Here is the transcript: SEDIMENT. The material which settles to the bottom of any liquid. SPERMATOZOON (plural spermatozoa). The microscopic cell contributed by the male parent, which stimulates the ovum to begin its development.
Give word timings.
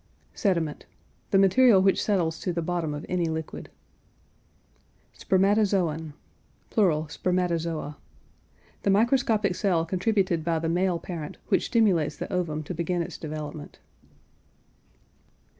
SEDIMENT. 0.33 0.87
The 1.29 1.37
material 1.37 1.79
which 1.79 2.01
settles 2.01 2.39
to 2.39 2.51
the 2.51 2.63
bottom 2.63 2.95
of 2.95 3.05
any 3.07 3.25
liquid. 3.25 3.69
SPERMATOZOON 5.13 6.13
(plural 6.71 7.07
spermatozoa). 7.07 7.97
The 8.81 8.89
microscopic 8.89 9.53
cell 9.53 9.85
contributed 9.85 10.43
by 10.43 10.57
the 10.57 10.69
male 10.69 10.97
parent, 10.97 11.37
which 11.49 11.67
stimulates 11.67 12.17
the 12.17 12.33
ovum 12.33 12.63
to 12.63 12.73
begin 12.73 13.03
its 13.03 13.19
development. 13.19 13.77